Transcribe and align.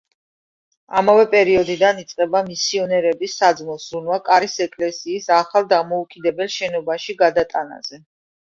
ამავე 1.01 1.25
პერიოდიდან 1.33 1.99
იწყება 2.03 2.41
მისიონერების 2.47 3.35
საძმოს 3.43 3.85
ზრუნვა 3.91 4.19
კარის 4.31 4.57
ეკლესიის 4.67 5.31
ახალ 5.43 5.71
დამოუკიდებელ 5.77 6.51
შენობაში 6.59 7.19
გადატანაზე. 7.25 8.03